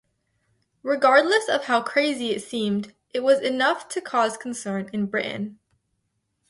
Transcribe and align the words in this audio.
Regardless 0.81 1.47
of 1.47 1.65
how 1.65 1.83
crazy 1.83 2.31
it 2.31 2.41
seemed 2.41 2.95
it 3.13 3.19
was 3.19 3.39
enough 3.39 3.87
to 3.89 4.01
cause 4.01 4.35
concern 4.35 4.89
in 4.91 5.05
Britain. 5.05 5.59